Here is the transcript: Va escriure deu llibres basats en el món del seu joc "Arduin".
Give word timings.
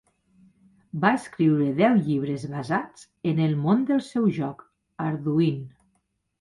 Va 1.03 1.11
escriure 1.17 1.67
deu 1.81 1.99
llibres 2.07 2.47
basats 2.55 3.05
en 3.35 3.45
el 3.51 3.55
món 3.69 3.87
del 3.93 4.03
seu 4.09 4.29
joc 4.41 4.67
"Arduin". 5.09 5.65